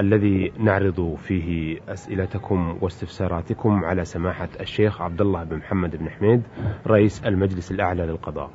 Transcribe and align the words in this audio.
الذي 0.00 0.52
نعرض 0.58 1.14
فيه 1.14 1.78
أسئلتكم 1.88 2.78
واستفساراتكم 2.80 3.84
على 3.84 4.04
سماحة 4.04 4.48
الشيخ 4.60 5.02
عبد 5.02 5.20
الله 5.20 5.44
بن 5.44 5.56
محمد 5.56 5.96
بن 5.96 6.10
حميد 6.10 6.42
رئيس 6.86 7.24
المجلس 7.24 7.70
الأعلى 7.72 8.06
للقضاء. 8.06 8.50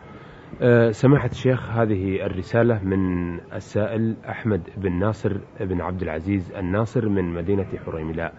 أه 0.61 0.91
سماحة 0.91 1.29
الشيخ 1.31 1.69
هذه 1.69 2.25
الرسالة 2.25 2.83
من 2.83 3.33
السائل 3.53 4.15
أحمد 4.29 4.61
بن 4.77 4.99
ناصر 4.99 5.37
بن 5.59 5.81
عبد 5.81 6.01
العزيز 6.01 6.51
الناصر 6.51 7.09
من 7.09 7.33
مدينة 7.33 7.65
حريملاء 7.85 8.33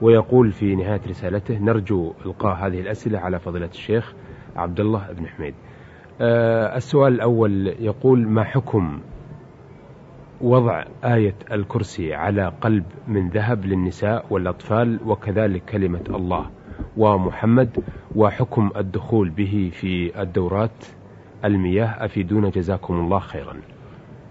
ويقول 0.00 0.52
في 0.52 0.74
نهاية 0.74 1.00
رسالته 1.08 1.58
نرجو 1.58 2.12
إلقاء 2.26 2.54
هذه 2.66 2.80
الأسئلة 2.80 3.18
على 3.18 3.38
فضيلة 3.38 3.66
الشيخ 3.66 4.14
عبد 4.56 4.80
الله 4.80 5.12
بن 5.12 5.26
حميد 5.26 5.54
أه 6.20 6.76
السؤال 6.76 7.12
الأول 7.14 7.66
يقول 7.80 8.28
ما 8.28 8.44
حكم 8.44 9.00
وضع 10.40 10.84
آية 11.04 11.34
الكرسي 11.52 12.14
على 12.14 12.52
قلب 12.60 12.84
من 13.08 13.28
ذهب 13.28 13.64
للنساء 13.64 14.26
والأطفال 14.30 14.98
وكذلك 15.06 15.62
كلمة 15.64 16.04
الله 16.10 16.46
ومحمد 16.96 17.70
وحكم 18.16 18.70
الدخول 18.76 19.30
به 19.30 19.70
في 19.74 20.22
الدورات 20.22 20.84
المياه. 21.44 22.04
أفيدونا 22.04 22.50
جزاكم 22.50 22.94
الله 22.94 23.18
خيرا. 23.18 23.56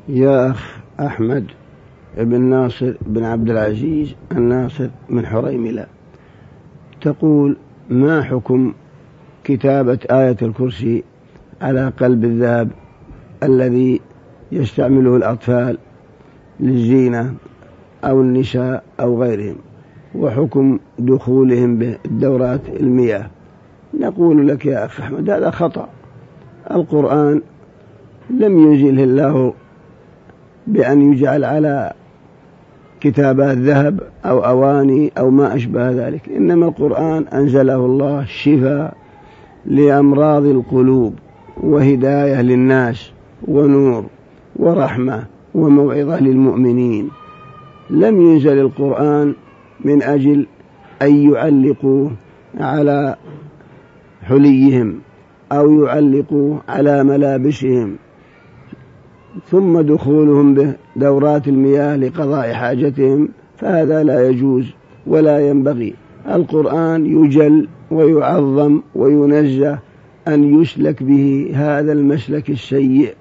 يا 0.07 0.51
أخ 0.51 0.79
أحمد 0.99 1.45
بن 2.17 2.41
ناصر 2.41 2.93
بن 3.01 3.23
عبد 3.23 3.49
العزيز 3.49 4.15
الناصر 4.31 4.89
من 5.09 5.25
حريملة 5.25 5.85
تقول 7.01 7.57
ما 7.89 8.23
حكم 8.23 8.73
كتابة 9.43 9.99
آية 10.11 10.37
الكرسي 10.41 11.03
على 11.61 11.87
قلب 11.99 12.23
الذهب 12.23 12.69
الذي 13.43 14.01
يستعمله 14.51 15.17
الأطفال 15.17 15.77
للزينة 16.63 17.33
أو 18.03 18.21
النساء 18.21 18.83
أو 18.99 19.23
غيرهم 19.23 19.55
وحكم 20.15 20.79
دخولهم 20.99 21.77
بالدورات 21.77 22.61
المياه. 22.79 23.25
نقول 23.99 24.47
لك 24.47 24.65
يا 24.65 24.85
أخ 24.85 25.01
أحمد 25.01 25.29
هذا 25.29 25.49
خطأ. 25.49 25.89
القرآن 26.71 27.41
لم 28.29 28.59
ينزله 28.59 29.03
الله 29.03 29.53
بأن 30.67 31.13
يجعل 31.13 31.43
على 31.43 31.93
كتابات 33.01 33.57
ذهب 33.57 33.99
أو 34.25 34.45
أواني 34.45 35.11
أو 35.17 35.29
ما 35.29 35.55
أشبه 35.55 35.91
ذلك 35.91 36.29
إنما 36.29 36.67
القرآن 36.67 37.27
أنزله 37.27 37.85
الله 37.85 38.25
شفاء 38.25 38.93
لأمراض 39.65 40.45
القلوب 40.45 41.13
وهداية 41.57 42.41
للناس 42.41 43.11
ونور 43.47 44.05
ورحمة. 44.55 45.32
وموعظة 45.55 46.19
للمؤمنين. 46.19 47.09
لم 47.89 48.21
ينزل 48.21 48.59
القرآن 48.59 49.33
من 49.85 50.03
أجل 50.03 50.45
أن 51.01 51.31
يعلقوا 51.31 52.09
على 52.59 53.15
حليهم 54.23 54.99
أو 55.51 55.83
يعلقوا 55.83 56.57
على 56.69 57.03
ملابسهم 57.03 57.95
ثم 59.51 59.81
دخولهم 59.81 60.75
بدورات 60.95 61.47
المياه 61.47 61.95
لقضاء 61.97 62.53
حاجتهم 62.53 63.29
فهذا 63.57 64.03
لا 64.03 64.29
يجوز 64.29 64.65
ولا 65.07 65.49
ينبغي. 65.49 65.93
القرآن 66.27 67.05
يجل 67.05 67.67
ويعظم 67.91 68.81
وينزه 68.95 69.79
أن 70.27 70.61
يسلك 70.61 71.03
به 71.03 71.51
هذا 71.55 71.91
المسلك 71.91 72.49
السيء. 72.49 73.13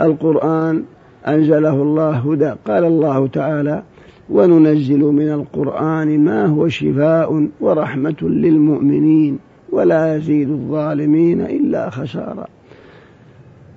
القرآن 0.00 0.84
أنزله 1.28 1.82
الله 1.82 2.12
هدى. 2.12 2.54
قال 2.66 2.84
الله 2.84 3.26
تعالى 3.26 3.82
وننزل 4.30 5.00
من 5.00 5.32
القرآن 5.32 6.24
ما 6.24 6.46
هو 6.46 6.68
شفاء 6.68 7.48
ورحمة 7.60 8.16
للمؤمنين 8.22 9.38
ولا 9.72 10.16
يزيد 10.16 10.50
الظالمين 10.50 11.40
إلا 11.40 11.90
خسارا 11.90 12.46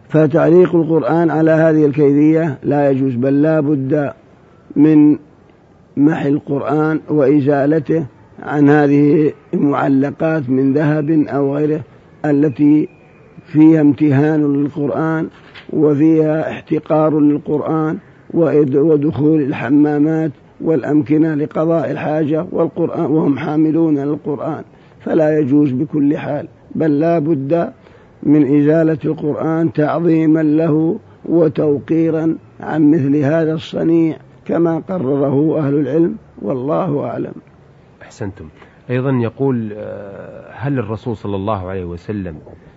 فتعليق 0.10 0.76
القرآن 0.76 1.30
على 1.30 1.52
هذه 1.52 1.86
الكيفية 1.86 2.58
لا 2.64 2.92
يجوز 2.92 3.16
بل 3.16 3.42
لا 3.42 3.60
بد 3.60 4.14
من 4.76 5.18
محي 5.98 6.30
القرآن 6.30 7.00
وإزالته 7.10 8.06
عن 8.44 8.70
هذه 8.70 9.34
المعلقات 9.54 10.50
من 10.50 10.74
ذهب 10.74 11.10
أو 11.10 11.56
غيره 11.56 11.82
التي 12.26 12.90
فيها 13.46 13.82
امتهان 13.82 14.54
للقرآن. 14.54 15.28
وفيها 15.74 16.52
احتقار 16.52 17.20
للقرآن 17.20 17.98
ودخول 18.34 19.42
الحمامات 19.42 20.32
والأمكنة 20.62 21.36
لقضاء 21.36 21.92
الحاجة 21.92 22.46
والقرآن 22.52 23.06
وهم 23.06 23.38
حاملون 23.38 24.00
للقرآن. 24.00 24.64
فلا 25.00 25.40
يجوز 25.40 25.72
بكل 25.72 26.18
حال 26.18 26.48
بل 26.76 27.00
لا 27.00 27.20
بد 27.20 27.74
من 28.24 28.60
إزالة 28.60 28.98
القرآن 29.06 29.74
تعظيما 29.74 30.44
له 30.44 31.00
وتوقيرا 31.26 32.36
عن 32.60 32.92
مثل 32.92 33.16
هذا 33.16 33.54
الصنيع 33.54 34.18
كما 34.46 34.80
قرره 34.80 35.60
أهل 35.60 35.76
العلم 35.76 36.16
والله 36.42 37.06
أعلم. 37.06 37.34
أحسنتم. 38.02 38.46
أيضا 38.90 39.12
يقول 39.12 39.74
هل 40.52 40.80
الرسول 40.80 41.18
صلى 41.18 41.36
الله 41.36 41.70
عليه 41.70 41.86
وسلم 41.86 42.36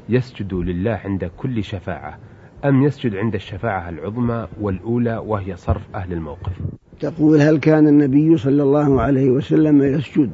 يسجد 0.09 0.55
لله 0.55 1.01
عند 1.05 1.31
كل 1.37 1.65
شفاعة؟ 1.65 2.19
أم 2.65 2.83
يسجد 2.83 3.15
عند 3.15 3.35
الشفاعة 3.35 3.89
العظمى 3.89 4.47
والأولى 4.61 5.17
وهي 5.27 5.57
صرف 5.57 5.83
أهل 5.95 6.13
الموقف؟ 6.13 6.53
تقول 7.01 7.41
هل 7.41 7.59
كان 7.59 7.89
النبي 7.89 8.37
صلى 8.37 8.63
الله 8.63 9.01
عليه 9.01 9.31
وسلم 9.31 9.83
يسجد 9.83 10.31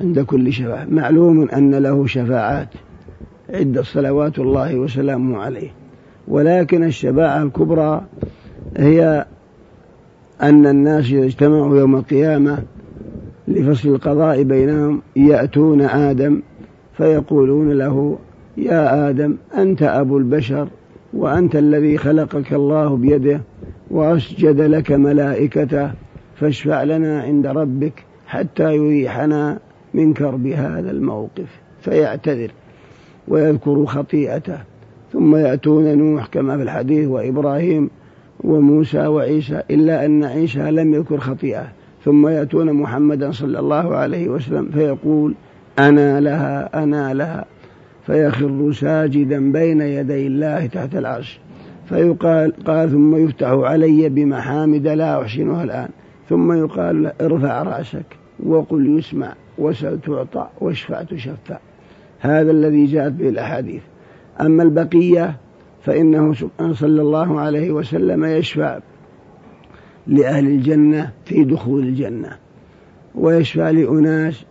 عند 0.00 0.20
كل 0.20 0.52
شفاعة؟ 0.52 0.84
معلوم 0.84 1.48
أن 1.48 1.74
له 1.74 2.06
شفاعات 2.06 2.68
عدة 3.50 3.82
صلوات 3.82 4.38
الله 4.38 4.78
وسلامه 4.78 5.38
عليه 5.38 5.70
ولكن 6.28 6.84
الشفاعة 6.84 7.42
الكبرى 7.42 8.02
هي 8.76 9.26
أن 10.42 10.66
الناس 10.66 11.12
إذا 11.12 11.24
اجتمعوا 11.24 11.78
يوم 11.78 11.96
القيامة 11.96 12.58
لفصل 13.48 13.88
القضاء 13.88 14.42
بينهم 14.42 15.02
يأتون 15.16 15.80
آدم 15.80 16.42
فيقولون 16.96 17.72
له 17.72 18.18
يا 18.56 19.10
آدم 19.10 19.36
أنت 19.56 19.82
أبو 19.82 20.18
البشر 20.18 20.68
وأنت 21.12 21.56
الذي 21.56 21.98
خلقك 21.98 22.52
الله 22.52 22.96
بيده 22.96 23.40
وأسجد 23.90 24.60
لك 24.60 24.92
ملائكته 24.92 25.90
فاشفع 26.36 26.82
لنا 26.82 27.22
عند 27.22 27.46
ربك 27.46 28.04
حتى 28.26 28.76
يريحنا 28.76 29.58
من 29.94 30.14
كرب 30.14 30.46
هذا 30.46 30.90
الموقف. 30.90 31.60
فيعتذر 31.80 32.50
ويذكر 33.28 33.86
خطيئته. 33.86 34.58
ثم 35.12 35.36
يأتون 35.36 35.98
نوح 35.98 36.26
كما 36.26 36.56
في 36.56 36.62
الحديث 36.62 37.08
وإبراهيم 37.08 37.90
وموسى 38.44 39.06
وعيسى 39.06 39.62
إلا 39.70 40.04
أن 40.04 40.24
عيسى 40.24 40.70
لم 40.70 40.94
يذكر 40.94 41.18
خطيئة. 41.18 41.68
ثم 42.04 42.28
يأتون 42.28 42.72
محمدا 42.72 43.30
صلى 43.30 43.58
الله 43.58 43.96
عليه 43.96 44.28
وسلم 44.28 44.70
فيقول 44.70 45.34
أنا 45.78 46.20
لها 46.20 46.82
أنا 46.82 47.14
لها. 47.14 47.44
فيخر 48.06 48.72
ساجدا 48.72 49.52
بين 49.52 49.80
يدي 49.80 50.26
الله 50.26 50.66
تحت 50.66 50.94
العرش. 50.94 51.40
فيقال 51.88 52.52
قال 52.64 52.90
ثم 52.90 53.16
يفتح 53.16 53.48
علي 53.48 54.08
بمحامد 54.08 54.88
لا 54.88 55.22
أحسنها 55.22 55.64
الآن. 55.64 55.88
ثم 56.28 56.52
يقال 56.52 57.12
ارفع 57.22 57.62
رأسك 57.62 58.16
وقل 58.46 58.98
يسمع 58.98 59.34
وسل 59.58 60.00
تعطى 60.00 60.48
واشفع 60.60 61.02
تشفع 61.02 61.58
هذا 62.20 62.50
الذي 62.50 62.86
جاءت 62.86 63.12
به 63.12 63.28
الأحاديث. 63.28 63.82
أما 64.40 64.62
البقية 64.62 65.36
فإنه 65.82 66.34
صلى 66.72 67.02
الله 67.02 67.40
عليه 67.40 67.70
وسلم 67.70 68.24
يشفع 68.24 68.78
لأهل 70.06 70.46
الجنة 70.46 71.12
في 71.24 71.44
دخول 71.44 71.82
الجنة 71.82 72.36
ويشفع 73.14 73.70
لأناس 73.70 74.44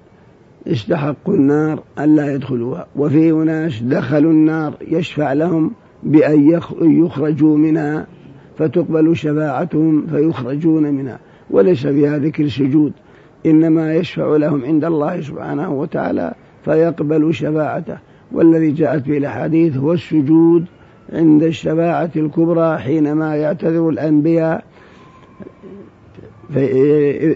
استحقوا 0.68 1.34
النار 1.34 1.84
ألا 2.00 2.34
يدخلوها. 2.34 2.88
وفي 2.96 3.31
أناس 3.31 3.81
دخلوا 3.81 4.31
النار 4.31 4.74
يشفع 4.88 5.34
لهم 5.34 5.72
بأن 6.04 6.62
يخرجوا 6.81 7.58
منها 7.58 8.08
فتقبل 8.58 9.16
شفاعتهم 9.16 10.08
فيخرجون 10.08 10.84
منها. 10.84 11.19
وليس 11.50 11.88
فيها 11.88 12.18
ذكر 12.18 12.48
سجود 12.48 12.94
إنما 13.46 13.96
يشفع 13.96 14.36
لهم 14.36 14.66
عند 14.66 14.86
الله 14.86 15.22
سبحانه 15.22 15.74
وتعالى 15.74 16.34
فيقبل 16.66 17.34
شفاعته. 17.34 17.98
والذي 18.31 18.72
جاءت 18.72 19.08
به 19.08 19.18
الأحاديث 19.18 19.78
هو 19.78 19.94
السجود 19.94 20.66
عند 21.13 21.44
الشفاعة 21.44 22.12
الكبرى 22.16 22.78
حينما 22.78 23.36
يعتذر 23.36 23.90
الأنبياء 23.90 24.63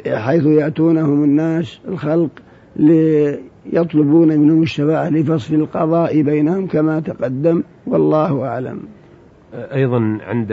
حيث 0.07 0.45
يأتونهم 0.45 1.23
الناس 1.23 1.79
الخلق 1.87 2.29
ليطلبون 2.75 4.27
منهم 4.27 4.61
الشفاعة 4.61 5.09
لفصل 5.09 5.55
القضاء 5.55 6.21
بينهم 6.21 6.67
كما 6.67 6.99
تقدم 6.99 7.63
والله 7.87 8.47
أعلم. 8.47 8.83
أيضا 9.53 10.17
عند 10.21 10.51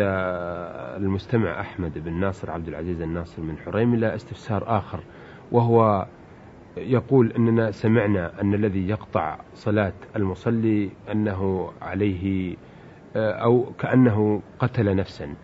المستمع 0.97 1.61
أحمد 1.61 1.99
بن 2.05 2.21
ناصر 2.21 2.51
عبد 2.51 2.69
العزيز 2.69 3.03
الناصر 3.03 3.43
من 3.43 3.57
حريملة 3.57 4.15
استفسار 4.15 4.79
آخر 4.79 5.01
وهو 5.53 6.07
يقول 6.77 7.33
أننا 7.33 7.71
سمعنا 7.71 8.41
أن 8.41 8.55
الذي 8.55 8.89
يقطع 8.89 9.39
صلاة 9.55 9.93
المصلي 10.17 10.91
أنه 11.13 11.71
عليه 11.83 12.57
أو 13.17 13.67
كأنه 13.79 14.43
قتل 14.59 14.97
نفسا. 14.97 15.35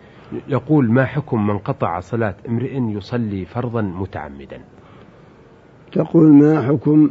يقول 0.47 0.91
ما 0.91 1.05
حكم 1.05 1.47
من 1.47 1.57
قطع 1.57 1.99
صلاة 1.99 2.35
امرئ 2.47 2.77
يصلي 2.77 3.45
فرضا 3.45 3.81
متعمدا؟ 3.81 4.61
تقول 5.91 6.33
ما 6.33 6.61
حكم 6.61 7.09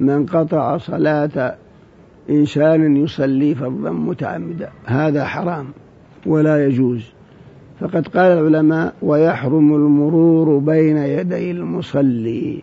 من 0.00 0.26
قطع 0.26 0.76
صلاة 0.76 1.54
إنسان 2.30 2.96
يصلي 2.96 3.54
فرضا 3.54 3.90
متعمدا. 3.90 4.70
هذا 4.84 5.24
حرام 5.24 5.66
ولا 6.26 6.66
يجوز. 6.66 7.12
فقد 7.80 8.08
قال 8.08 8.32
العلماء 8.32 8.94
ويحرم 9.02 9.74
المرور 9.74 10.58
بين 10.58 10.96
يدي 10.96 11.50
المصلي. 11.50 12.62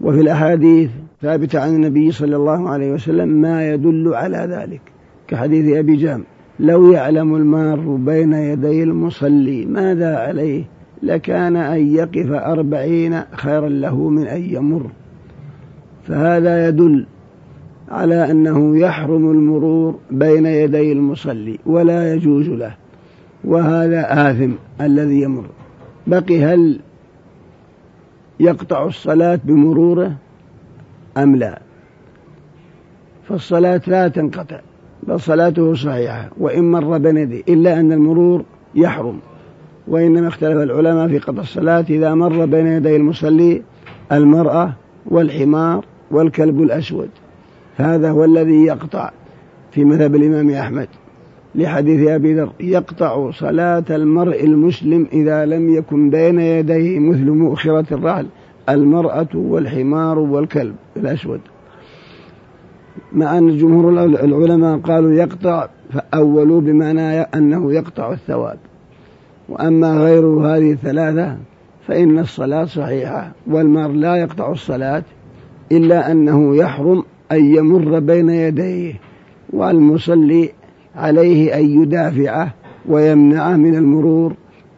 وفي 0.00 0.20
الأحاديث 0.20 0.90
ثابتة 1.22 1.60
عن 1.60 1.74
النبي 1.74 2.10
صلى 2.10 2.36
الله 2.36 2.68
عليه 2.68 2.92
وسلم 2.92 3.28
ما 3.28 3.72
يدل 3.72 4.14
على 4.14 4.38
ذلك 4.38 4.80
كحديث 5.28 5.76
أبي 5.76 5.96
جام 5.96 6.24
لو 6.60 6.92
يعلم 6.92 7.34
المار 7.34 7.80
بين 7.80 8.32
يدي 8.32 8.82
المصلي 8.82 9.66
ماذا 9.66 10.16
عليه؟ 10.16 10.64
لكان 11.02 11.56
أن 11.56 11.94
يقف 11.94 12.30
أربعين 12.30 13.20
خيرا 13.32 13.68
له 13.68 14.08
من 14.08 14.26
أن 14.26 14.42
يمر. 14.42 14.90
فهذا 16.08 16.68
يدل 16.68 17.06
على 17.88 18.30
أنه 18.30 18.78
يحرم 18.78 19.30
المرور 19.30 19.98
بين 20.10 20.46
يدي 20.46 20.92
المصلي 20.92 21.58
ولا 21.66 22.14
يجوز 22.14 22.48
له 22.48 22.74
وهذا 23.44 24.30
آثم 24.30 24.52
الذي 24.80 25.20
يمر. 25.20 25.46
بقي 26.06 26.44
هل 26.44 26.80
يقطع 28.40 28.86
الصلاة 28.86 29.40
بمروره 29.44 30.16
أم 31.16 31.36
لا؟ 31.36 31.58
فالصلاة 33.28 33.80
لا 33.86 34.08
تنقطع 34.08 34.60
بل 35.02 35.20
صلاته 35.20 35.74
صحيحة 35.74 36.30
وإن 36.38 36.70
مر 36.70 36.98
بين 36.98 37.16
يديه 37.16 37.42
إلا 37.48 37.80
أن 37.80 37.92
المرور 37.92 38.44
يحرم. 38.74 39.18
وإنما 39.88 40.28
اختلف 40.28 40.56
العلماء 40.56 41.08
في 41.08 41.18
قطع 41.18 41.42
الصلاة 41.42 41.84
إذا 41.90 42.14
مر 42.14 42.44
بين 42.44 42.66
يدي 42.66 42.96
المصلي 42.96 43.62
المرأة 44.12 44.72
والحمار 45.06 45.84
والكلب 46.10 46.62
الأسود. 46.62 47.08
هذا 47.76 48.10
هو 48.10 48.24
الذي 48.24 48.64
يقطع 48.64 49.10
في 49.70 49.84
مذهب 49.84 50.14
الإمام 50.14 50.50
أحمد. 50.50 50.88
لحديث 51.54 52.08
أبي 52.08 52.34
ذر 52.34 52.52
يقطع 52.60 53.30
صلاة 53.30 53.84
المرء 53.90 54.44
المسلم 54.44 55.06
إذا 55.12 55.46
لم 55.46 55.74
يكن 55.74 56.10
بين 56.10 56.40
يديه 56.40 56.98
مثل 56.98 57.30
مؤخرة 57.30 57.94
الرحل 57.94 58.26
المرأة 58.68 59.28
والحمار 59.34 60.18
والكلب 60.18 60.74
الأسود. 60.96 61.40
مع 63.12 63.38
أن 63.38 63.56
جمهور 63.56 64.04
العلماء 64.04 64.78
قالوا 64.78 65.12
يقطع 65.12 65.68
فأولوا 65.92 66.60
بمعنى 66.60 67.20
أنه 67.20 67.72
يقطع 67.72 68.12
الثواب. 68.12 68.58
وأما 69.48 69.98
غير 69.98 70.26
هذه 70.26 70.72
الثلاثة 70.72 71.36
فإن 71.86 72.18
الصلاة 72.18 72.64
صحيحة 72.64 73.32
والمار 73.46 73.90
لا 73.90 74.16
يقطع 74.16 74.52
الصلاة 74.52 75.02
إلا 75.72 76.12
أنه 76.12 76.56
يحرم 76.56 77.04
أن 77.32 77.44
يمر 77.44 77.98
بين 77.98 78.30
يديه 78.30 78.94
والمصلي 79.52 80.50
عليه 80.96 81.58
أن 81.58 81.82
يدافعه 81.82 82.54
ويمنعه 82.88 83.56
من 83.56 83.74
المرور 83.74 84.34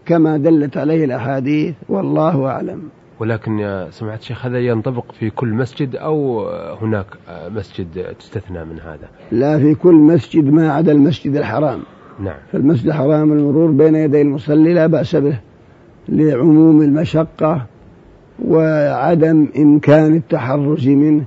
كما 0.06 0.36
دلت 0.36 0.76
عليه 0.76 1.04
الأحاديث 1.04 1.74
والله 1.88 2.46
أعلم. 2.46 2.82
ولكن 3.20 3.58
يا 3.58 3.90
سمعت 3.90 4.22
شيخ 4.22 4.46
هذا 4.46 4.58
ينطبق 4.58 5.12
في 5.12 5.30
كل 5.30 5.48
مسجد 5.48 5.96
أو 5.96 6.48
هناك 6.82 7.06
مسجد 7.48 8.04
تستثنى 8.18 8.64
من 8.64 8.80
هذا؟ 8.80 9.08
لا 9.32 9.58
في 9.58 9.74
كل 9.74 9.94
مسجد 9.94 10.44
ما 10.44 10.72
عدا 10.72 10.92
المسجد 10.92 11.36
الحرام. 11.36 11.80
نعم. 12.20 12.36
فالمسجد 12.52 12.86
الحرام 12.86 13.32
المرور 13.32 13.70
بين 13.70 13.94
يدي 13.94 14.22
المصلي 14.22 14.74
لا 14.74 14.86
بأس 14.86 15.16
به 15.16 15.38
لعموم 16.08 16.82
المشقة 16.82 17.66
وعدم 18.44 19.48
إمكان 19.58 20.16
التحرز 20.16 20.88
منه 20.88 21.24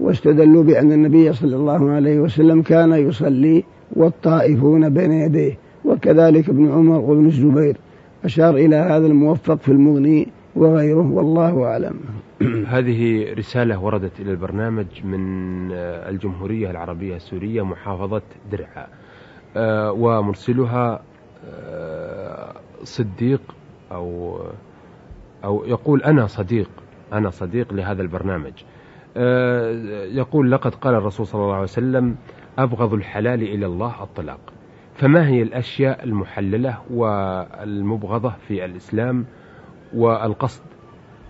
واستدلوا 0.00 0.62
بأن 0.62 0.92
النبي 0.92 1.32
صلى 1.32 1.56
الله 1.56 1.90
عليه 1.90 2.20
وسلم 2.20 2.62
كان 2.62 2.92
يصلي 2.92 3.64
والطائفون 3.96 4.88
بين 4.88 5.12
يديه 5.12 5.58
وكذلك 5.84 6.48
ابن 6.48 6.72
عمر 6.72 6.98
وابن 6.98 7.26
الزبير 7.26 7.76
أشار 8.24 8.56
إلى 8.56 8.76
هذا 8.76 9.06
الموفق 9.06 9.54
في 9.54 9.68
المغني 9.68 10.28
وغيره 10.56 11.10
والله 11.12 11.64
أعلم. 11.64 11.94
هذه 12.74 13.32
رسالة 13.38 13.78
وردت 13.84 14.20
إلى 14.20 14.30
البرنامج 14.30 14.86
من 15.04 15.20
الجمهورية 15.72 16.70
العربية 16.70 17.16
السورية 17.16 17.62
محافظة 17.62 18.22
درعا. 18.52 18.86
ومرسلها 19.56 21.00
آه، 21.46 22.54
صديق 22.82 23.40
أو 23.92 24.38
أو 25.44 25.64
يقول 25.64 26.02
أنا 26.02 26.26
صديق 26.26 26.70
أنا 27.12 27.30
صديق 27.30 27.72
لهذا 27.72 28.02
البرنامج. 28.02 28.52
آه، 29.16 30.04
يقول 30.04 30.50
لقد 30.52 30.74
قال 30.74 30.94
الرسول 30.94 31.26
صلى 31.26 31.42
الله 31.42 31.54
عليه 31.54 31.62
وسلم 31.62 32.16
أبغض 32.58 32.94
الحلال 32.94 33.42
إلى 33.42 33.66
الله 33.66 34.02
الطلاق. 34.02 34.40
فما 34.94 35.28
هي 35.28 35.42
الأشياء 35.42 36.04
المحللة 36.04 36.78
والمبغضة 36.90 38.30
في 38.48 38.64
الإسلام؟ 38.64 39.26
والقصد 39.94 40.62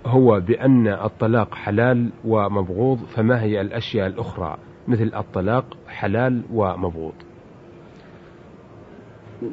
هو 0.06 0.40
بأن 0.40 0.88
الطلاق 0.88 1.54
حلال 1.54 2.10
ومبغوض 2.24 2.98
فما 2.98 3.42
هي 3.42 3.60
الأشياء 3.60 4.06
الأخرى؟ 4.06 4.56
مثل 4.88 5.12
الطلاق 5.16 5.64
حلال 5.88 6.42
ومبغوض. 6.52 7.14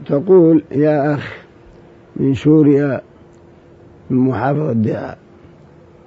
تقول 0.06 0.63
يا 0.72 1.13
أخ 1.13 1.38
من 2.15 2.34
سوريا 2.34 3.01
من 4.10 4.17
محافظة 4.17 4.74
دعاء 4.74 5.17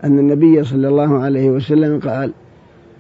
أن 0.04 0.18
النبي 0.18 0.64
صلى 0.64 0.88
الله 0.88 1.18
عليه 1.18 1.50
وسلم 1.50 2.00
قال 2.00 2.32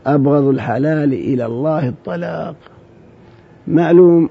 أبغض 0.06 0.44
الحلال 0.44 1.12
إلى 1.12 1.46
الله 1.46 1.88
الطلاق. 1.88 2.56
معلوم 3.68 4.28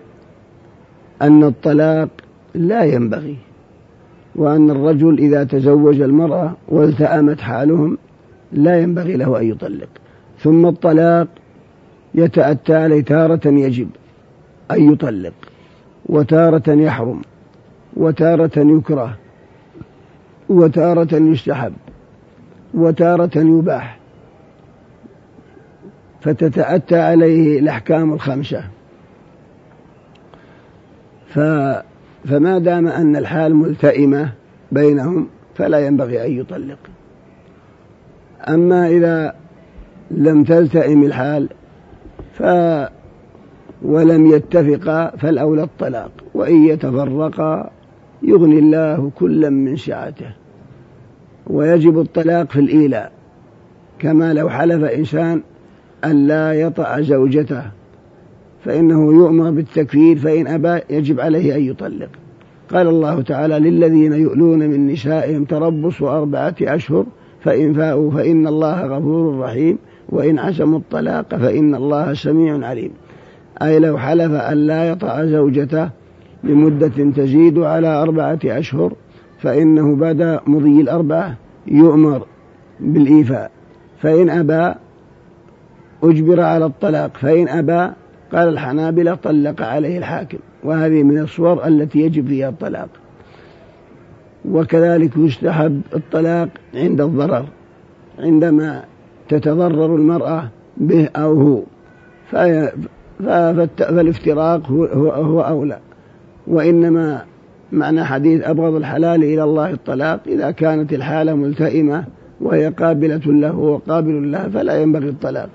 أن 1.22 1.44
الطلاق 1.44 2.10
لا 2.56 2.84
ينبغي 2.84 3.38
وأن 4.36 4.70
الرجل 4.70 5.20
إذا 5.20 5.44
تزوج 5.44 6.02
المرأة 6.02 6.54
والتأمت 6.68 7.42
حالهم 7.42 7.98
لا 8.52 8.80
ينبغي 8.80 9.18
له 9.18 9.40
أن 9.40 9.46
يطلق. 9.46 9.90
ثم 10.40 10.66
الطلاق 10.66 11.28
يتأتى 12.16 12.76
عليه 12.76 13.02
تارة 13.02 13.48
يجب 13.48 13.90
أن 14.72 14.94
يطلق. 14.94 15.34
وتارة 16.10 16.64
يحرم 16.68 17.22
وتارة 17.94 18.52
يكره 18.58 19.18
وتارة 20.50 21.16
يستحب 21.16 21.74
وتارة 22.74 23.38
يباح. 23.38 24.00
فتتأتى 26.22 27.00
عليه 27.00 27.60
الأحكام 27.60 28.14
الخمسة. 28.14 28.64
ف 31.28 31.40
فما 32.26 32.60
دام 32.60 32.88
أن 32.88 33.16
الحال 33.16 33.56
ملتئمة 33.56 34.32
بينهم 34.72 35.28
فلا 35.56 35.80
ينبغي 35.80 36.26
أن 36.26 36.32
يطلق. 36.32 36.78
أما 38.48 38.88
إذا 38.88 39.36
لم 40.12 40.44
تلتئم 40.44 41.04
الحال 41.04 41.50
ف 42.34 42.44
ولم 43.82 44.26
يتفقا 44.26 45.16
فالأولى 45.18 45.64
الطلاق 45.64 46.12
وإن 46.34 46.66
يتفرقا 46.66 47.72
يغني 48.24 48.60
الله 48.60 49.12
كلا 49.16 49.50
من 49.50 49.76
سعته 49.76 50.32
ويجب 51.48 52.00
الطلاق 52.00 52.52
في 52.52 52.60
الإيلاء 52.60 53.12
كما 54.00 54.34
لو 54.34 54.50
حلف 54.50 54.84
إنسان 54.84 55.42
أن 56.06 56.28
لا 56.28 56.54
يطع 56.54 57.02
زوجته 57.02 57.64
فإنه 58.66 59.14
يؤمر 59.14 59.52
بالتكفير 59.52 60.18
فإن 60.18 60.48
أبى 60.48 60.82
يجب 60.90 61.20
عليه 61.20 61.56
أن 61.56 61.62
يطلق. 61.62 62.10
قال 62.74 62.88
الله 62.88 63.22
تعالى 63.22 63.60
للذين 63.60 64.14
يؤلون 64.14 64.60
من 64.60 64.88
نسائهم 64.88 65.46
تربص 65.46 66.02
أربعة 66.02 66.56
أشهر 66.62 67.06
فإن 67.42 67.74
فاءوا 67.74 68.12
فإن 68.12 68.48
الله 68.48 68.86
غفور 68.86 69.40
رحيم 69.40 69.78
وإن 70.10 70.40
عزموا 70.40 70.80
الطلاق 70.80 71.36
فإن 71.36 71.76
الله 71.76 72.14
سميع 72.14 72.68
عليم. 72.68 72.92
أي 73.62 73.80
لو 73.80 73.98
حلف 73.98 74.32
أن 74.32 74.58
لا 74.58 74.90
يطع 74.90 75.26
زوجته 75.26 75.90
لمدة 76.44 77.12
تزيد 77.16 77.60
على 77.60 77.88
أربعة 77.88 78.40
أشهر 78.46 78.94
فإنه 79.40 79.96
بعد 79.96 80.40
مضي 80.48 80.82
الأربعة 80.82 81.36
يؤمر 81.68 82.26
بالإيفاء. 82.80 83.52
فإن 84.02 84.30
أبى 84.30 84.76
أجبر 86.04 86.42
على 86.42 86.66
الطلاق 86.66 87.18
فإن 87.18 87.48
أبى 87.48 87.94
قال 88.34 88.50
الحنابلة 88.50 89.16
طلق 89.16 89.62
عليه 89.62 89.98
الحاكم. 89.98 90.38
وهذه 90.64 91.04
من 91.04 91.20
الصور 91.20 91.68
التي 91.68 92.00
يجب 92.00 92.28
فيها 92.28 92.50
الطلاق. 92.50 92.90
وكذلك 94.46 95.18
يستحب 95.18 95.82
الطلاق 95.96 96.50
عند 96.74 97.02
الضرر 97.02 97.46
عندما 98.20 98.84
تتضرر 99.30 99.96
المرأة 99.96 100.50
به 100.78 101.10
أو 101.16 101.42
هو. 101.42 101.62
فالافتراق 103.20 104.68
هو, 104.68 104.86
هو 105.12 105.42
أولى. 105.42 105.80
وإنما 106.48 107.22
معنى 107.72 108.04
حديث 108.04 108.44
أبغض 108.44 108.76
الحلال 108.76 109.24
إلى 109.24 109.44
الله 109.44 109.72
الطلاق 109.72 110.20
إذا 110.28 110.52
كانت 110.52 110.94
الحالة 110.94 111.34
ملتئمة 111.34 112.04
وهي 112.42 112.70
قابلة 112.70 113.22
له 113.26 113.58
وقابل 113.58 114.32
لها 114.32 114.50
فلا 114.50 114.82
ينبغي 114.82 115.10
الطلاق. 115.10 115.50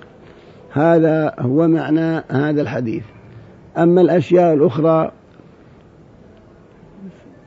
هذا 0.71 1.33
هو 1.39 1.67
معنى 1.67 2.23
هذا 2.29 2.61
الحديث. 2.61 3.03
أما 3.77 4.01
الأشياء 4.01 4.53
الأخرى 4.53 5.11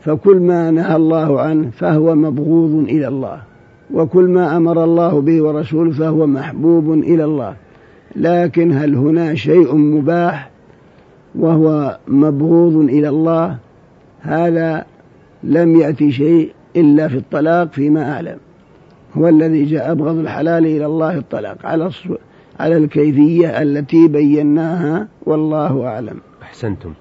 فكل 0.00 0.36
ما 0.36 0.70
نهى 0.70 0.96
الله 0.96 1.40
عنه 1.40 1.70
فهو 1.70 2.14
مبغوض 2.14 2.74
إلى 2.88 3.08
الله 3.08 3.40
وكل 3.94 4.24
ما 4.24 4.56
أمر 4.56 4.84
الله 4.84 5.20
به 5.20 5.42
ورسوله 5.42 5.90
فهو 5.90 6.26
محبوب 6.26 6.92
إلى 6.92 7.24
الله. 7.24 7.54
لكن 8.18 8.72
هل 8.72 8.94
هنا 8.94 9.34
شيء 9.34 9.76
مباح 9.76 10.50
وهو 11.34 11.98
مبغوض 12.08 12.76
إلى 12.76 13.08
الله؟ 13.08 13.58
هذا 14.20 14.84
لم 15.42 15.76
يأتي 15.76 16.12
شيء 16.12 16.52
إلا 16.76 17.08
في 17.08 17.16
الطلاق 17.16 17.72
فيما 17.72 18.12
أعلم. 18.12 18.38
هو 19.16 19.28
الذي 19.28 19.64
جاء 19.64 19.92
أبغض 19.92 20.18
الحلال 20.18 20.66
إلى 20.66 20.86
الله 20.86 21.18
الطلاق 21.18 21.66
على 21.66 21.90
على 22.60 22.76
الكيفية 22.76 23.62
التي 23.62 24.08
بيناها 24.08 25.08
والله 25.26 25.86
أعلم. 25.86 26.20
أحسنتم. 26.42 26.94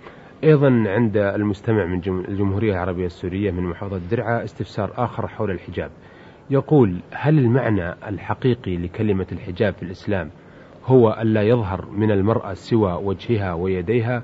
أيضا 0.43 0.83
عند 0.87 1.17
المستمع 1.17 1.85
من 1.85 2.01
الجمهورية 2.29 2.71
العربية 2.71 3.05
السورية 3.05 3.51
من 3.51 3.63
محافظة 3.63 4.01
درعا 4.11 4.43
استفسار 4.43 4.91
آخر 4.97 5.27
حول 5.27 5.51
الحجاب. 5.51 5.89
يقول 6.49 6.95
هل 7.11 7.37
المعنى 7.39 7.95
الحقيقي 8.07 8.77
لكلمة 8.77 9.27
الحجاب 9.31 9.73
في 9.73 9.83
الإسلام 9.83 10.29
هو 10.87 11.17
ألا 11.21 11.43
يظهر 11.43 11.85
من 11.97 12.11
المرأة 12.11 12.53
سوى 12.53 12.93
وجهها 13.03 13.53
ويديها 13.53 14.23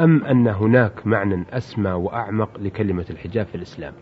أم 0.00 0.24
أن 0.24 0.48
هناك 0.48 1.06
معنى 1.06 1.44
أسمى 1.52 1.90
وأعمق 1.90 2.48
لكلمة 2.60 3.04
الحجاب 3.10 3.46
في 3.46 3.54
الإسلام؟ 3.54 3.92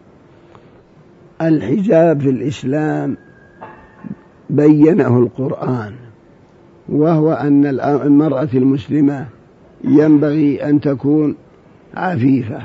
الحجاب 1.42 2.20
في 2.20 2.30
الإسلام 2.30 3.16
بينه 4.50 5.18
القرآن 5.18 5.94
وهو 6.88 7.32
أن 7.32 7.66
المرأة 7.80 8.49
المسلمة 8.54 9.26
ينبغي 9.84 10.64
أن 10.64 10.80
تكون 10.80 11.37
عفيفة 11.94 12.62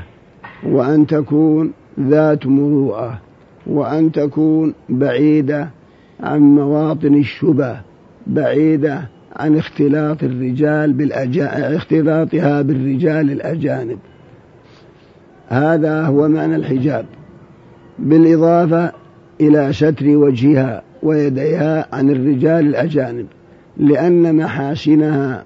وأن 0.64 1.08
تكون 1.08 1.74
ذات 2.00 2.48
مروءة 2.48 3.20
وأن 3.68 4.12
تكون 4.12 4.74
بعيدة 4.90 5.70
عن 6.20 6.40
مواطن 6.40 7.16
الشبه 7.16 7.82
بعيدة 8.28 9.10
عن 9.36 9.58
اختلاط 9.58 10.24
الرجال 10.24 10.94
بالأجانب 10.94 11.76
اختلاطها 11.76 12.62
بالرجال 12.62 13.32
الأجانب. 13.32 13.98
هذا 15.48 16.06
هو 16.06 16.28
معنى 16.28 16.56
الحجاب. 16.56 17.06
بالإضافة 18.00 18.92
إلى 19.42 19.74
ستر 19.74 20.08
وجهها 20.08 20.82
ويديها 21.04 21.96
عن 21.96 22.10
الرجال 22.10 22.68
الأجانب 22.68 23.26
لأن 23.78 24.36
محاسنها 24.36 25.44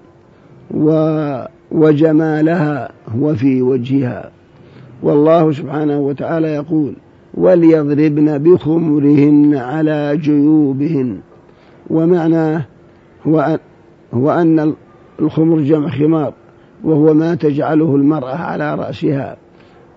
وجمالها 1.72 2.90
هو 3.16 3.36
في 3.36 3.62
وجهها. 3.62 4.32
والله 5.04 5.52
سبحانه 5.52 6.00
وتعالى 6.00 6.48
يقول 6.48 6.94
وليضربن 7.34 8.38
بخمرهن 8.38 9.56
على 9.56 10.18
جيوبهن 10.18 11.18
ومعناه 11.90 12.66
هو 13.28 13.60
هو 14.14 14.32
أن 14.32 14.74
الخمر 15.20 15.60
جمع 15.60 15.90
خمار 15.90 16.34
وهو 16.84 17.14
ما 17.14 17.36
تجعله 17.36 17.96
المرأة 17.96 18.36
على 18.36 18.76
رأسها 18.76 19.38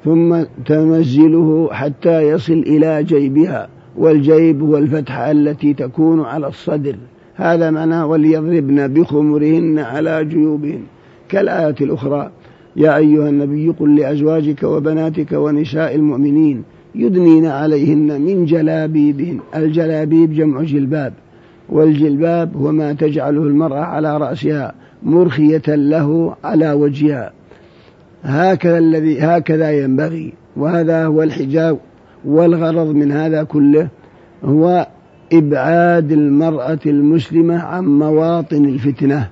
ثم 0.05 0.43
تنزله 0.67 1.69
حتى 1.73 2.23
يصل 2.23 2.53
إلى 2.53 3.05
جيبها 3.05 3.69
والجيب 3.97 4.63
هو 4.63 4.79
الفتحة 4.79 5.31
التي 5.31 5.75
تكون 5.75 6.21
على 6.21 6.47
الصدر. 6.49 6.97
هذا 7.35 7.71
معناه 7.71 8.07
وليضربن 8.07 8.89
بخمرهن 8.89 9.79
على 9.79 10.25
جيوبهن. 10.25 10.81
كالآية 11.29 11.75
الأخرى 11.81 12.31
يا 12.77 12.97
أيها 12.97 13.29
النبي 13.29 13.69
قل 13.69 13.97
لأزواجك 13.97 14.63
وبناتك 14.63 15.33
ونساء 15.33 15.95
المؤمنين 15.95 16.63
يدنين 16.95 17.47
عليهن 17.47 18.21
من 18.21 18.45
جلابيبهن. 18.45 19.41
الجلابيب 19.57 20.33
جمع 20.33 20.63
جلباب. 20.63 21.13
والجلباب 21.69 22.57
هو 22.57 22.73
ما 22.73 22.93
تجعله 22.93 23.43
المرأة 23.43 23.81
على 23.81 24.17
رأسها 24.17 24.75
مرخية 25.03 25.63
له 25.69 26.37
على 26.45 26.73
وجهها. 26.73 27.33
هكذا 28.23 28.79
الذي 28.79 29.21
هكذا 29.21 29.71
ينبغي. 29.71 30.33
وهذا 30.57 31.07
هو 31.07 31.23
الحجاب 31.23 31.79
والغرض 32.25 32.87
من 32.87 33.13
هذا 33.13 33.43
كله 33.43 33.89
هو 34.45 34.87
إبعاد 35.33 36.13
المرأة 36.13 36.79
المسلمة 36.87 37.59
عن 37.59 37.85
مواطن 37.85 38.65
الفتنة. 38.65 39.29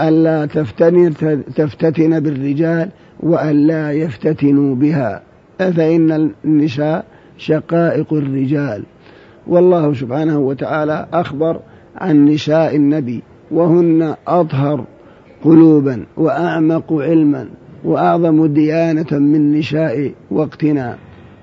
ألا 0.00 0.46
تفتن 0.46 1.12
تفتتن 1.56 2.20
بالرجال 2.20 2.88
وألا 3.20 3.92
يفتتنوا 3.92 4.74
بها. 4.74 5.22
فإن 5.58 6.30
النساء 6.44 7.04
شقائق 7.38 8.12
الرجال. 8.12 8.82
والله 9.46 9.94
سبحانه 9.94 10.38
وتعالى 10.38 11.06
أخبر 11.12 11.60
عن 11.96 12.24
نساء 12.24 12.76
النبي 12.76 13.22
وهن 13.50 14.14
أطهر 14.28 14.84
قلوبا 15.44 16.04
وأعمق 16.16 16.92
علما 16.92 17.46
وأعظم 17.84 18.46
ديانة 18.46 19.12
من 19.12 19.58
نساء 19.58 20.12
وقتنا. 20.30 20.96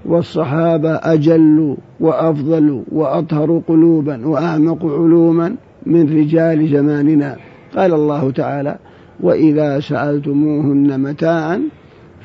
والصحابة 0.06 0.90
أجل 0.90 1.78
وأفضل 2.00 2.84
وأطهر 2.92 3.62
قلوبا 3.68 4.28
وأعمق 4.28 4.86
علوما 4.86 5.56
من 5.86 6.18
رجال 6.18 6.70
زماننا. 6.70 7.36
قال 7.76 7.94
الله 7.94 8.32
تعالى 8.32 8.78
وإذا 9.20 9.80
سألتموهن 9.80 11.00
متاعا 11.00 11.62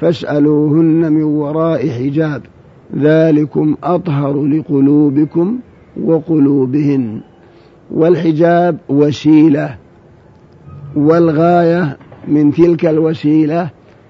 فاسألوهن 0.00 1.12
من 1.12 1.22
وراء 1.22 1.88
حجاب 1.88 2.42
ذلكم 2.96 3.76
أطهر 3.84 4.44
لقلوبكم 4.46 5.58
وقلوبهن. 6.04 7.20
والحجاب 7.94 8.78
وسيلة 8.88 9.76
والغاية 10.96 11.96
من 12.28 12.52
تلك 12.52 12.86
الوسيلة 12.86 13.68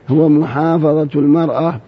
هو 0.08 0.28
محافظة 0.28 1.08
المرأة 1.14 1.80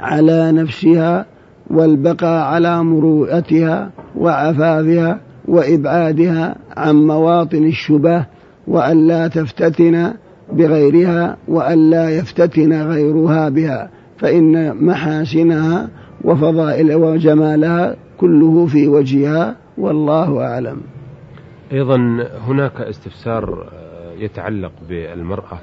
على 0.00 0.52
نفسها 0.52 1.26
والبقاء 1.70 2.44
على 2.44 2.84
مروءتها 2.84 3.90
وعفافها 4.16 5.20
وإبعادها 5.48 6.56
عن 6.76 6.94
مواطن 6.94 7.64
الشبه 7.64 8.26
وأن 8.66 9.06
لا 9.06 9.28
تفتتن 9.28 10.12
بغيرها 10.52 11.36
وأن 11.48 11.90
لا 11.90 12.10
يفتتن 12.10 12.72
غيرها 12.72 13.48
بها 13.48 13.90
فإن 14.18 14.84
محاسنها 14.84 15.88
وفضائل 16.24 16.94
وجمالها 16.94 17.96
كله 18.18 18.66
في 18.66 18.88
وجهها 18.88 19.56
والله 19.80 20.44
أعلم. 20.44 20.80
أيضا 21.72 21.96
هناك 22.46 22.80
استفسار 22.80 23.72
يتعلق 24.18 24.72
بالمرأة 24.88 25.58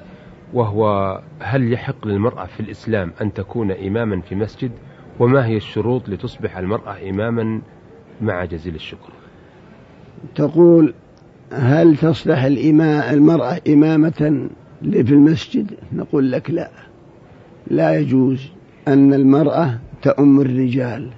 وهو 0.53 1.19
هل 1.39 1.74
يحق 1.74 2.07
للمرأة 2.07 2.45
في 2.45 2.59
الإسلام 2.59 3.12
أن 3.21 3.33
تكون 3.33 3.71
إماما 3.71 4.21
في 4.21 4.36
مسجد؟ 4.36 4.71
وما 5.19 5.45
هي 5.45 5.57
الشروط 5.57 6.09
لتصبح 6.09 6.57
المرأة 6.57 7.09
إماما 7.09 7.62
مع 8.21 8.45
جزيل 8.45 8.75
الشكر؟ 8.75 9.09
تقول 10.36 10.93
هل 11.51 11.97
تصلح 11.97 12.43
المرأة 12.43 13.62
إمامة 13.67 14.50
في 14.81 15.12
المسجد؟ 15.12 15.74
نقول 15.93 16.31
لك 16.31 16.51
لا. 16.51 16.69
لا 17.67 18.00
يجوز 18.00 18.50
أن 18.88 19.13
المرأة 19.13 19.79
تؤم 20.01 20.41
الرجال. 20.41 21.09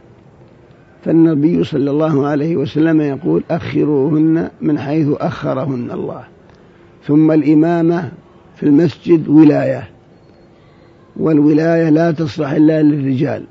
فالنبي 1.03 1.63
صلى 1.63 1.91
الله 1.91 2.27
عليه 2.27 2.57
وسلم 2.57 3.01
يقول 3.01 3.43
أخروهن 3.51 4.49
من 4.61 4.79
حيث 4.79 5.07
أخرهن 5.11 5.91
الله. 5.91 6.23
ثم 7.03 7.31
الإمامة 7.31 8.11
في 8.55 8.63
المسجد 8.63 9.27
ولاية. 9.27 9.89
والولاية 11.17 11.89
لا 11.89 12.11
تصلح 12.11 12.51
إلا 12.51 12.81
للرجال. 12.81 13.43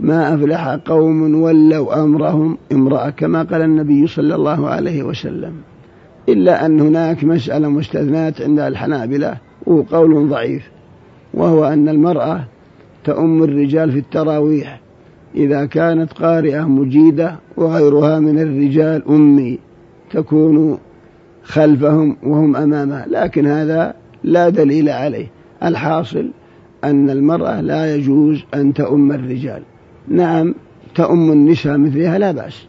ما 0.00 0.34
أفلح 0.34 0.68
قوم 0.68 1.42
ولوا 1.42 2.02
أمرهم 2.02 2.58
امرأة 2.72 3.10
كما 3.10 3.42
قال 3.42 3.62
النبي 3.62 4.06
صلى 4.06 4.34
الله 4.34 4.68
عليه 4.68 5.02
وسلم. 5.02 5.52
إلا 6.28 6.66
أن 6.66 6.80
هناك 6.80 7.24
مسألة 7.24 7.68
مستثنات 7.68 8.42
عند 8.42 8.60
الحنابلة 8.60 9.36
وقول 9.66 10.28
ضعيف 10.28 10.70
وهو 11.34 11.64
أن 11.64 11.88
المرأة 11.88 12.44
تؤم 13.04 13.42
الرجال 13.42 13.92
في 13.92 13.98
التراويح. 13.98 14.83
إذا 15.34 15.64
كانت 15.64 16.12
قارئة 16.12 16.68
مجيدة 16.68 17.36
وغيرها 17.56 18.20
من 18.20 18.38
الرجال 18.38 19.08
أمي 19.08 19.58
تكون 20.10 20.78
خلفهم 21.42 22.16
وهم 22.22 22.56
أمامها 22.56 23.06
لكن 23.08 23.46
هذا 23.46 23.94
لا 24.24 24.48
دليل 24.48 24.88
عليه. 24.88 25.26
الحاصل 25.62 26.30
أن 26.84 27.10
المرأة 27.10 27.60
لا 27.60 27.94
يجوز 27.94 28.44
أن 28.54 28.74
تؤم 28.74 29.12
الرجال. 29.12 29.62
نعم 30.08 30.54
تؤم 30.94 31.32
النساء 31.32 31.78
مثلها 31.78 32.18
لا 32.18 32.32
بأس 32.32 32.66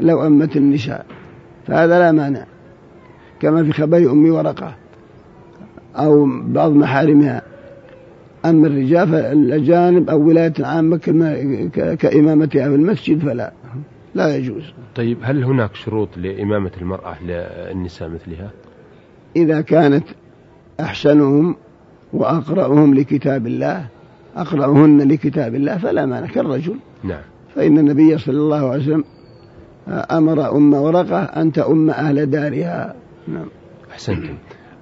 لو 0.00 0.26
أمت 0.26 0.56
النساء 0.56 1.06
فهذا 1.66 1.98
لا 1.98 2.12
مانع. 2.12 2.44
كما 3.40 3.64
في 3.64 3.72
خبر 3.72 3.98
أم 3.98 4.32
ورقة 4.32 4.74
أو 5.96 6.28
بعض 6.46 6.72
محارمها. 6.72 7.42
أما 8.46 8.66
الرجال 8.66 9.08
فالأجانب 9.08 10.10
أو 10.10 10.28
ولاية 10.28 10.52
عامة 10.60 10.98
كإمامتها 11.98 12.68
في 12.68 12.74
المسجد 12.74 13.18
فلا 13.18 13.52
لا 14.14 14.36
يجوز. 14.36 14.62
طيب 14.94 15.18
هل 15.22 15.44
هناك 15.44 15.74
شروط 15.74 16.08
لإمامة 16.16 16.70
المرأة 16.80 17.16
للنساء 17.22 18.08
مثلها؟ 18.08 18.50
إذا 19.36 19.60
كانت 19.60 20.04
أحسنهم 20.80 21.56
وأقرأهم 22.12 22.94
لكتاب 22.94 23.46
الله 23.46 23.86
أقرأهن 24.36 25.08
لكتاب 25.08 25.54
الله 25.54 25.78
فلا 25.78 26.06
مانع 26.06 26.26
كالرجل. 26.26 26.76
نعم. 27.04 27.22
فإن 27.54 27.78
النبي 27.78 28.18
صلى 28.18 28.36
الله 28.36 28.70
عليه 28.70 28.82
وسلم 28.82 29.04
أمر 29.88 30.56
أم 30.56 30.74
ورقة 30.74 31.22
أن 31.22 31.52
تؤم 31.52 31.90
أهل 31.90 32.30
دارها. 32.30 32.94
نعم. 33.28 33.46
أحسنتم. 33.90 34.34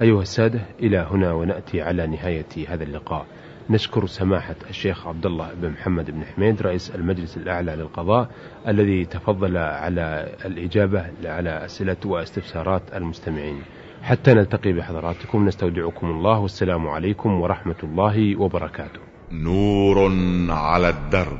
أيها 0.02 0.22
السادة 0.22 0.60
إلى 0.80 1.06
هنا 1.10 1.32
ونأتي 1.32 1.82
على 1.82 2.06
نهاية 2.06 2.46
هذا 2.68 2.84
اللقاء. 2.84 3.26
نشكر 3.70 4.06
سماحة 4.06 4.56
الشيخ 4.70 5.06
عبد 5.06 5.26
الله 5.26 5.54
بن 5.54 5.70
محمد 5.70 6.10
بن 6.10 6.24
حميد 6.24 6.62
رئيس 6.62 6.90
المجلس 6.90 7.36
الأعلى 7.36 7.76
للقضاء 7.76 8.30
الذي 8.68 9.04
تفضل 9.04 9.56
على 9.56 10.36
الإجابة 10.44 11.06
على 11.24 11.64
أسئلة 11.64 11.96
واستفسارات 12.04 12.82
المستمعين. 12.94 13.62
حتى 14.02 14.34
نلتقي 14.34 14.72
بحضراتكم 14.72 15.46
نستودعكم 15.48 16.06
الله 16.06 16.38
والسلام 16.38 16.88
عليكم 16.88 17.40
ورحمة 17.40 17.76
الله 17.82 18.36
وبركاته. 18.36 19.00
نور 19.32 20.12
على 20.50 20.88
الدرب. 20.88 21.38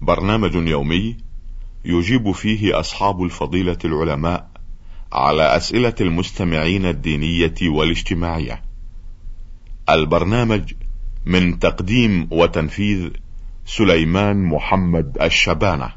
برنامج 0.00 0.54
يومي 0.54 1.16
يجيب 1.84 2.32
فيه 2.32 2.80
أصحاب 2.80 3.22
الفضيلة 3.22 3.78
العلماء 3.84 4.50
على 5.12 5.56
أسئلة 5.56 5.94
المستمعين 6.00 6.86
الدينية 6.86 7.54
والاجتماعية. 7.62 8.69
البرنامج 9.94 10.72
من 11.26 11.58
تقديم 11.58 12.28
وتنفيذ 12.30 13.08
سليمان 13.66 14.44
محمد 14.44 15.18
الشبانة. 15.22 15.92